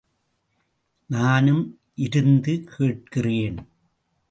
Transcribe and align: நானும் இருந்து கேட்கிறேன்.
நானும் 1.09 1.79
இருந்து 1.95 2.63
கேட்கிறேன். 2.77 3.57